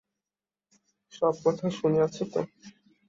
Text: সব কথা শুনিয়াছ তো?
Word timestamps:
সব 1.11 1.33
কথা 1.43 1.65
শুনিয়াছ 1.71 2.15
তো? 2.31 2.39